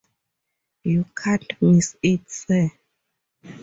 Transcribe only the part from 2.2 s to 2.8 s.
sir.